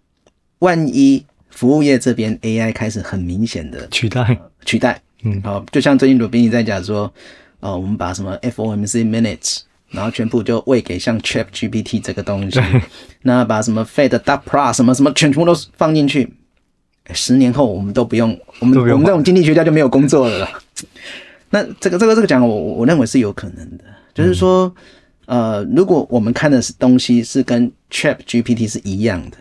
[0.58, 7.12] 万一服务业这边 AI 开始很明显的取代、呃、取代，嗯，好，就像最近卢比你在讲说，
[7.60, 12.58] 呃，我们把什么 FOMC minutes，然后全部就喂给像 ChatGPT 这个东西，
[13.22, 16.32] 那把什么 Fed dot plot 什么什么全部都放进去，
[17.12, 20.48] 十年后我们都不用，我们我们这种经济学家就没有工作了。
[21.50, 24.74] 那这个这个这个讲，我我认为是有可能的，就是说，
[25.26, 29.36] 呃，如果我们看的是东西是跟 Chat GPT 是一样的，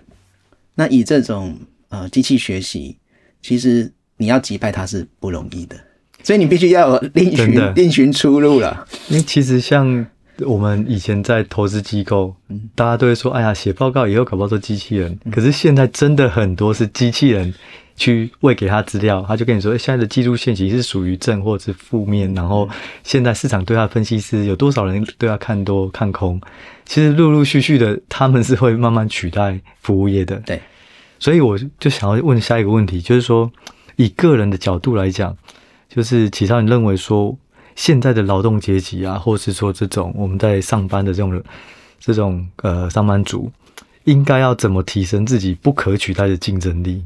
[0.75, 2.97] 那以这种呃机器学习，
[3.41, 5.77] 其实你要击败它是不容易的，
[6.21, 8.85] 所以你必须要另寻另寻出路了。
[9.07, 10.05] 因为其实像。
[10.45, 12.35] 我们以前在投资机构，
[12.75, 17.53] 大家都会说：“哎呀，写报告以后搞不好做机器人。”可是现在真的很多是机器人
[17.95, 22.67] 去喂给他资料，他就跟你说：“现在的技术线型是属于正或是负面。”然后
[23.03, 26.39] 现在市场对他分析师有多少人对他看多看空？
[26.85, 30.37] 其实陆陆续续的，他们是会慢慢取代服务业的。
[30.45, 30.61] 对，
[31.19, 33.51] 所以我就想要问下一个问题，就是说，
[33.95, 35.35] 以个人的角度来讲，
[35.87, 37.37] 就是启超，你认为说？
[37.75, 41.43] 现在的劳动阶级啊，或是说这种我们在上班的这种
[41.99, 43.51] 这种呃上班族，
[44.03, 47.03] 应该要怎么提升自己不可取代的竞争力？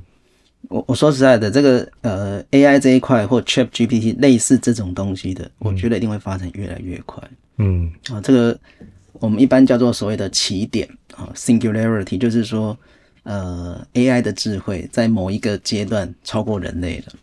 [0.70, 7.24] 我我说实在的，这个呃 AI 这一块或 ChatGPT 类似这种东西的，我觉得一定会发展越来越快。
[7.58, 8.58] 嗯啊，这个
[9.14, 12.78] 我们一般叫做所谓的起点啊，Singularity，就是说
[13.24, 17.14] 呃 AI 的智慧在某一个阶段超过人类了。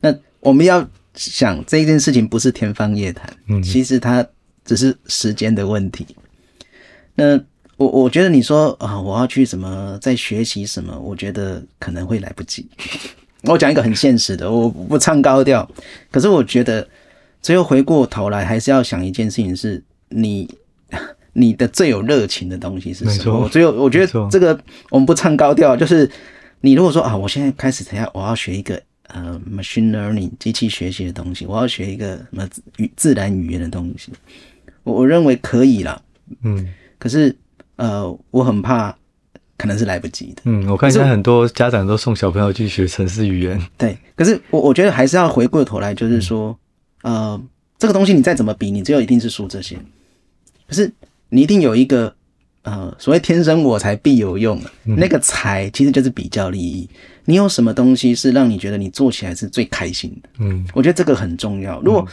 [0.00, 0.88] 那我们要。
[1.14, 4.24] 想这件事情不是天方夜谭，嗯，其实它
[4.64, 6.06] 只是时间的问题。
[7.14, 7.36] 那
[7.76, 12.68] 我我觉得你说啊，我要去什么在学习什么，我觉得可能会来不及。
[13.44, 15.68] 我讲一个很现实的，我不唱高调，
[16.10, 16.86] 可是我觉得
[17.42, 20.48] 最后回过头来还是要想一件事情：是你
[21.32, 23.40] 你的最有热情的东西是什么？
[23.40, 24.58] 我最后我觉得这个
[24.90, 26.08] 我们不唱高调，就是
[26.60, 28.80] 你如果说啊，我现在开始等下我要学一个。
[29.14, 34.12] 呃，machine learning 机器学习的东西，我要学一个什么语自然语言的东西，
[34.82, 36.00] 我我认为可以啦。
[36.42, 36.66] 嗯，
[36.98, 37.34] 可是
[37.76, 38.96] 呃，我很怕
[39.56, 40.42] 可能是来不及的。
[40.44, 43.60] 嗯，我看现在很多家长都送小朋友去学城市语言。
[43.76, 46.58] 对，可是我我觉得还是要回过头来，就是说，
[47.02, 47.42] 嗯、呃，
[47.78, 49.76] 这个东西你再怎么比，你最后一定是输这些。
[50.66, 50.92] 可是
[51.28, 52.14] 你一定有一个。
[52.62, 56.86] 呃，所谓天生我材必有用，啊、那个才其实就是比较利益。
[57.24, 60.28] 你有什么东西是让你觉得你做起来是最开心的？
[60.40, 61.80] 嗯，我觉得这个很重要。
[61.80, 62.06] 如果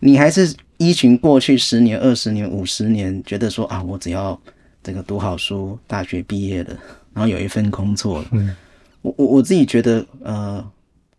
[0.00, 4.38] 你还是依循过去十年、二十年、五十年，觉得说啊，我只要
[4.82, 6.76] 这个读好书，大学毕业了，
[7.12, 8.54] 然后有一份工作，嗯，
[9.02, 10.64] 我我我自己觉得呃，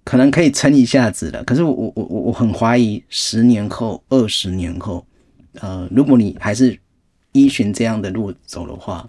[0.04, 1.42] 可能可以撑一下子了。
[1.46, 5.06] 可是我我我我很怀疑，十年后、二十年后，
[5.62, 6.78] 呃，如果你还是。
[7.36, 9.06] 依循这样的路走的话，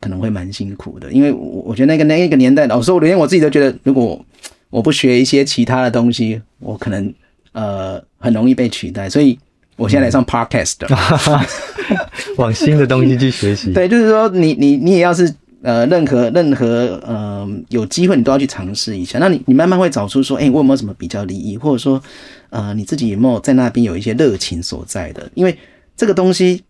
[0.00, 4.24] 可能会蛮辛苦的，因为我我觉得那个那一个年代，老实说，连我自己都觉得，如果
[4.70, 7.12] 我不学一些其他的东西，我可能
[7.50, 9.10] 呃很容易被取代。
[9.10, 9.36] 所以
[9.76, 11.40] 我现在来上 Podcast，嗯、
[12.38, 13.72] 往新的东西去学习。
[13.74, 19.18] 对，就是说你你你也要是呃任何任何呃有机会，你都要去尝试一下。
[19.18, 22.02] 那你你慢慢会找出说，哎、欸，我有没有什么比较利益，或者说
[22.50, 25.30] 呃你自己有没有在那边有一些热情所在的？
[25.34, 25.56] 因为
[25.96, 26.62] 这个东西。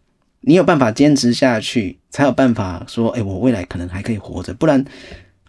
[0.45, 4.85] 你有办法坚持下去，才有办法说：“哎、欸，我未来可能还可以活着。”不然，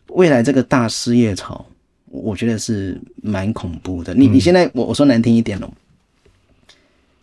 [0.09, 1.65] 未来这个大失业潮，
[2.05, 4.13] 我觉得是蛮恐怖的。
[4.13, 5.73] 你你现在，我我说难听一点喽，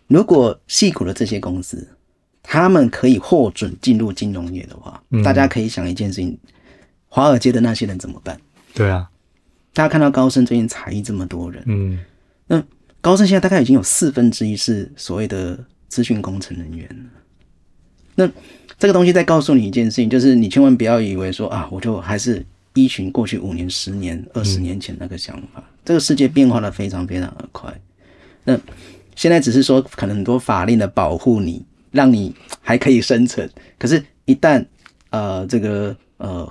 [0.09, 1.87] 如果矽谷的这些公司，
[2.43, 6.37] 他们可以获准进入金融业的话，大家可以想一件事情：
[7.09, 8.37] 华尔街的那些人怎么办？
[8.75, 9.09] 对啊，
[9.73, 12.01] 大家看到高盛最近裁这么多人，嗯，
[12.49, 12.61] 那
[13.01, 15.57] 高盛现在大概已经有四分之一是所谓的
[15.87, 17.11] 资讯工程人员。
[18.21, 18.31] 那
[18.79, 25.57] 这个东西在告诉你一件事情，就是你千万不要以为说啊，我就还是依循过去五年、十年、二十年前那个想法。
[25.57, 27.73] 嗯、这个世界变化的非常非常的快。
[28.45, 28.59] 那
[29.17, 33.49] 现在只是说，可能很多法令的保护你，让你还可以生存。
[33.79, 34.65] 可是，一旦
[35.11, 36.49] 呃这个呃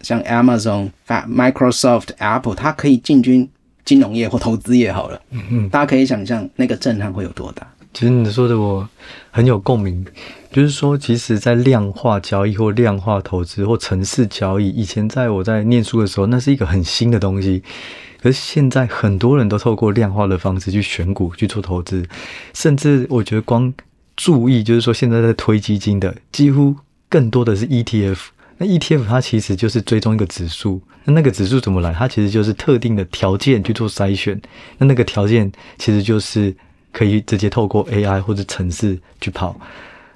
[0.00, 3.48] 像 Amazon、Microsoft、Apple，它可以进军
[3.84, 7.66] 金融业或投资业，好了，嗯嗯，大家可以想象那个震撼会有多大。
[7.94, 8.86] 其实你说的我
[9.30, 10.04] 很有共鸣。
[10.52, 17.60] 就是说，其实，在量化交易或量化投资或城市交易，以前在我在念书的时候，那是一个很新的东西。
[18.22, 22.06] 可是现在，很多人都透过量化的方式去选股、去做投资，
[22.52, 23.74] 甚至我觉得光
[24.16, 26.76] 注意，就是说，现在在推基金的，几乎
[27.08, 28.18] 更多的是 ETF。
[28.58, 31.92] 那 ETF 它其实就是追踪一个指数，那那个指数怎么来？
[31.92, 34.40] 它其实就是特定的条件去做筛选。
[34.78, 36.54] 那那个条件其实就是
[36.94, 39.54] 可以直接透过 AI 或者城市去跑。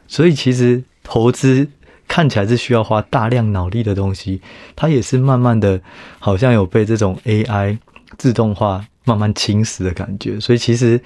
[0.07, 1.68] 所以其实投资
[2.07, 4.41] 看起来是需要花大量脑力的东西，
[4.74, 5.79] 它也是慢慢的，
[6.18, 7.76] 好像有被这种 AI
[8.16, 10.41] 自动化慢慢侵蚀的感觉。
[10.41, 10.99] 所以其实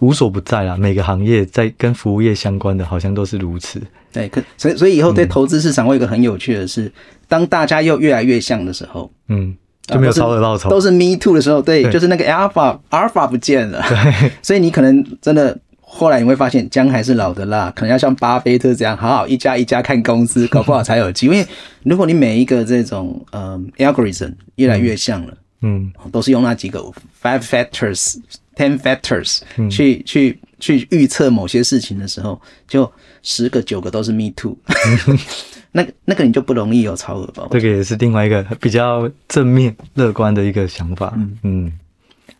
[0.00, 3.80] 无所不在啦，每个行业在跟服务业相关的，好像都是如此。
[4.10, 6.90] 对，可所以所以以后对投资市场会有一个很有趣的是，
[7.28, 9.54] 当大家又越来越像的时候，嗯，
[9.88, 11.92] 就没有超额报酬，都是 Me Too 的时候，对，对。
[11.92, 21.36] 就是那个 Alpha Alpha 不见了，对， 所以你可能真的后来你会发现姜还是老的辣，可能要像巴菲特这样，好好一家一家看公司，搞不好才有机会。
[21.38, 21.48] 因为
[21.84, 26.80] 如果你每一个这种呃 algorithm 越来越像了，嗯，都是用那几个
[27.22, 28.16] five factors、
[28.54, 29.38] ten factors
[29.70, 32.90] 去、嗯、去去预测某些事情的时候，就
[33.22, 34.56] 十个九个都是 Me Too。
[35.72, 37.48] 那那个你就不容易有超额报。
[37.50, 41.12] 这个也是另外一个比较正面乐观的一个想法。
[41.16, 41.72] 嗯嗯，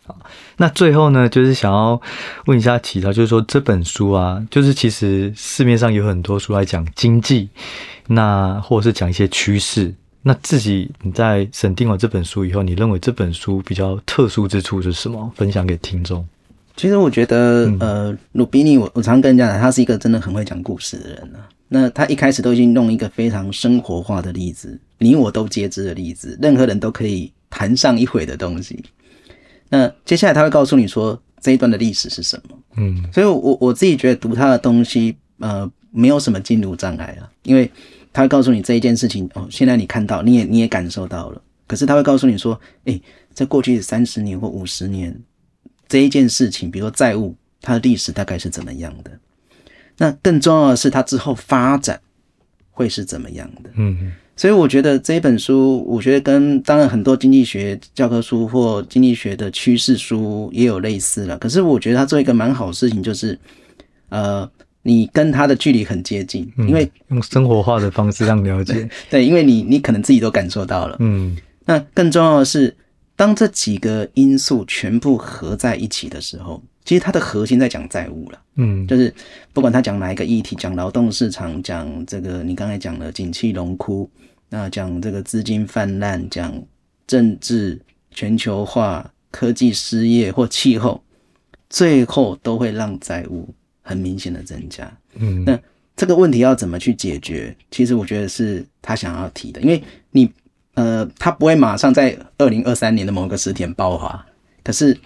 [0.06, 0.18] 好，
[0.56, 2.00] 那最后呢，就是想要
[2.46, 7.48] 问一下启超，就是说这本书啊，就是其实市面上有很多书来讲经济，
[8.06, 9.92] 那或者是讲一些趋势。
[10.22, 15.30] 那自己你在审定完这本书以后，你认为这本书比较特殊之处是什么？
[15.36, 16.26] 分享给听众。
[16.76, 21.42] 其实我觉得，嗯、呃，鲁比尼，我我常跟人家讲，他是一个真的很会讲故事的人啊。
[21.68, 28.82] 那他一开始都已经弄一个非常生活化的例子，你我都皆知的例子，任何人都可以谈上一回的东西。
[29.68, 32.58] 那接下来他会告诉你说这一段的历史是什么？
[32.76, 37.70] 嗯，所以我我自己觉得读他的东西，呃，没有什么进入障碍了，因为
[38.12, 43.00] 他会告诉你这一件事情哦，现在你看到，你也你也感受到了，可是他会告诉你说，诶，
[43.34, 45.14] 在过去三十年或五十年，
[45.86, 49.10] 这一件事情，比如说债务，它的历史大概是怎么样的？
[49.98, 52.00] 那更重要的是，它之后发展
[52.70, 53.70] 会是怎么样的？
[53.74, 61.36] 嗯，所以我觉得这一本书，我觉得跟当然很多经济学教科书或经济学的趋势书也有类似了。
[61.38, 63.36] 可是我觉得它做一个蛮好的事情，就是
[64.10, 64.48] 呃，
[64.82, 68.74] 你跟它的距离很接近，因为用生活化的方式让了解。
[68.74, 70.96] 对， 对，因为你你可能自己都感受到了。
[71.00, 72.72] 嗯，那更重要的是，
[73.16, 76.62] 当这几个因素全部合在一起的时候。
[76.88, 79.14] 其实它的核心在讲债务了，嗯，就是
[79.52, 84.08] 不管他讲哪一个议题，讲劳动市场，讲这个你刚才讲的景气荣枯，
[84.48, 86.50] 那讲这个资金泛滥，讲
[87.06, 87.78] 政治
[88.10, 91.02] 全球化、科技失业或气候，
[91.68, 94.90] 最后都会让债务很明显的增加。
[95.16, 95.60] 嗯，那
[95.94, 97.54] 这个问题要怎么去解决？
[97.70, 100.32] 其实我觉得是他想要提的，因为你
[100.72, 104.24] 呃，他不会马上在二零二三年的某个时点爆发，
[104.64, 104.98] 可是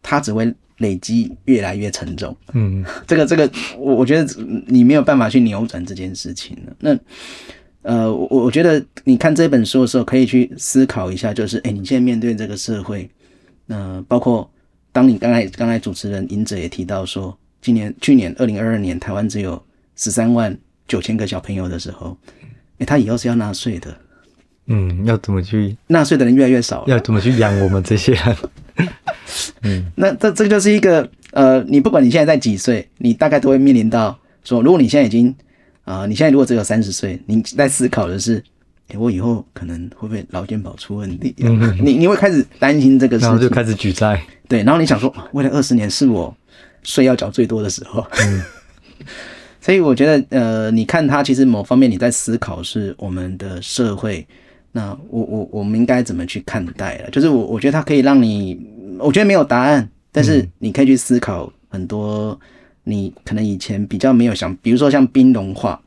[0.00, 0.54] 他只会。
[0.78, 4.26] 累积越来越沉重，嗯，这个这个，我我觉得
[4.66, 6.72] 你没有办法去扭转这件事情了。
[6.80, 6.98] 那
[7.82, 13.08] 呃，我我觉得你看这本书的时候，可以去思考一下，就是，哎，你现在面对这个社会，
[13.66, 14.50] 那、呃、包括
[14.92, 19.60] 当你刚才刚才主持人尹哲也提到说，今年去年二零二二年台湾只有
[19.96, 20.56] 十三万
[20.86, 22.16] 九千个小朋友的时候，
[22.78, 23.96] 哎，他以后是要纳税的，
[24.68, 28.36] 嗯，要怎么去纳税的人越来越少，要怎么去养我们这些人？
[29.62, 35.34] 嗯，那这这就是一个呃，你不管你现在在几岁，你大概都会面临到说，如果你现在已经
[35.84, 38.42] 啊、呃，你现在如果只有三十岁，你在思考的是，
[38.88, 41.34] 欸、我以后可能会不会劳健保出问题？
[41.40, 44.22] 嗯、你你会开始担心这个事情，然后就开始举债。
[44.46, 46.34] 对，然后你想说，未来二十年是我
[46.82, 48.06] 税要缴最多的时候。
[48.20, 48.42] 嗯，
[49.60, 54.26] 所以我觉得呃，你看他其实某方面你在思考是我们的社会。
[54.70, 57.10] 那我我我们应该怎么去看待了？
[57.10, 58.60] 就是我我觉得它可以让你，
[58.98, 62.38] 我觉得没有答案，但是你可以去思考很多
[62.84, 65.80] 你可能以前比较没有想，比如说像冰融化，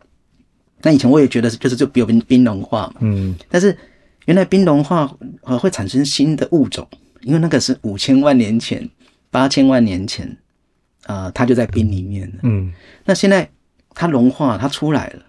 [0.81, 3.77] 那以前我也觉得就是就比如冰冰融化嘛，嗯，但是
[4.25, 5.09] 原来冰融化
[5.43, 6.85] 呃会产生新的物种，
[7.21, 8.89] 因为那个是五千万年前、
[9.29, 10.27] 八千万年前
[11.05, 12.73] 啊、呃，它就在冰里面了，嗯，
[13.05, 13.47] 那现在
[13.93, 15.23] 它融化，它出来了，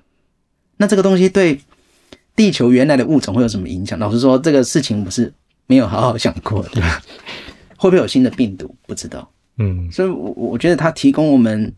[0.79, 1.61] 那这个东西对。
[2.35, 3.99] 地球原来的物种会有什么影响？
[3.99, 5.33] 老实说，这个事情我是
[5.67, 6.83] 没有好好想过的。
[7.77, 8.75] 会不会有新的病毒？
[8.87, 9.29] 不知道。
[9.59, 11.73] 嗯，所以，我我觉得它提供我们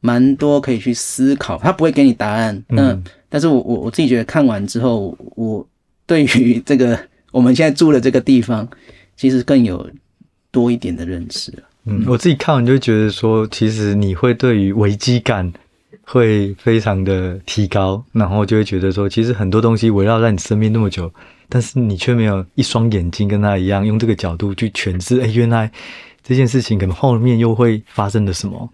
[0.00, 1.58] 蛮多可以去思考。
[1.58, 2.62] 他不会给你答案。
[2.68, 2.96] 那，
[3.28, 5.66] 但是我我我自己觉得看完之后，我
[6.06, 6.98] 对于这个
[7.30, 8.66] 我们现在住的这个地方，
[9.16, 9.88] 其实更有
[10.50, 11.52] 多一点的认识。
[11.84, 15.52] 嗯，我自己看完就觉得说，其实你会对于危机感。
[16.12, 21.10] 会非常的提高，然后就会觉得说，其实很多东西围绕在你身边那么久，
[21.48, 25.18] 但是你却没有一双眼睛跟他一样，用这个角度去诠释。
[25.22, 25.72] 哎，原来
[26.22, 28.68] 这件事情可能后面又会发生了什么？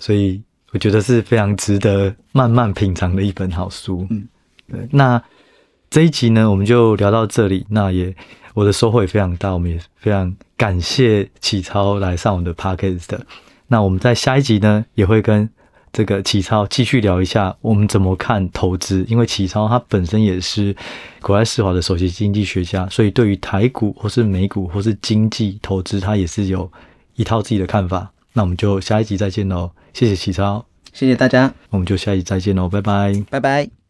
[0.00, 4.04] 所以我觉得是非常值得慢慢品尝的一本好书。
[4.10, 4.26] 嗯，
[4.68, 4.80] 对。
[4.90, 5.22] 那
[5.88, 7.64] 这一集呢，我们就聊到这里。
[7.68, 8.12] 那也
[8.54, 13.20] 我的收获也非常大，我们也非常感谢启超来上我们的 Podcast。
[13.68, 15.48] 那我们在下一集呢，也会跟。
[15.92, 19.04] 这个启超继续聊一下，我们怎么看投资？
[19.08, 20.74] 因为启超他本身也是
[21.20, 26.70] 国外世华的首席经济学家，所以对于台股或是美股或是经济投资，他也是有
[27.16, 28.10] 一套自己的看法。
[28.32, 30.64] 那我们就下一集再见喽，谢谢启超，
[30.94, 33.81] 谢谢大家，我们就下一集再见喽，拜拜，拜拜。